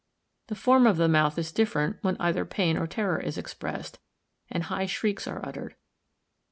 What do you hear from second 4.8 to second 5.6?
shrieks are